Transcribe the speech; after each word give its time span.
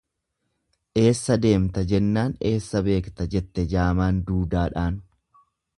Eessa 1.01 1.37
deemta 1.43 1.83
jennaan 1.93 2.35
eessa 2.53 2.83
beekta 2.89 3.31
jette 3.35 3.69
jaamaan 3.77 4.25
duudaadhaan. 4.31 5.01